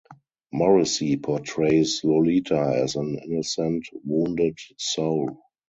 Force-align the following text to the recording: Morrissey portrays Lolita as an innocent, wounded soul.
Morrissey 0.51 1.15
portrays 1.15 2.03
Lolita 2.03 2.57
as 2.83 2.95
an 2.95 3.19
innocent, 3.23 3.85
wounded 4.03 4.57
soul. 4.75 5.43